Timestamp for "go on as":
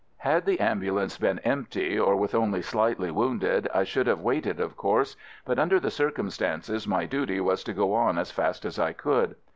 7.73-8.31